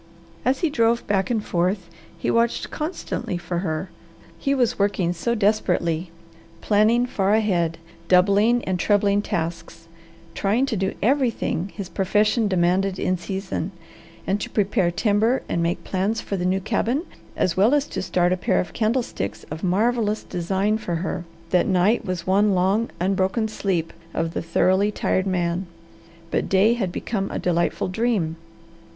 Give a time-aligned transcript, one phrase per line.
[0.43, 3.91] As he drove back and forth he watched constantly for her.
[4.39, 6.09] He was working so desperately,
[6.59, 7.77] planning far ahead,
[8.07, 9.87] doubling and trebling tasks,
[10.33, 13.73] trying to do everything his profession demanded in season,
[14.25, 17.03] and to prepare timber and make plans for the new cabin,
[17.37, 21.67] as well as to start a pair of candlesticks of marvellous design for her, that
[21.67, 25.67] night was one long, unbroken sleep of the thoroughly tired man,
[26.31, 28.35] but day had become a delightful dream.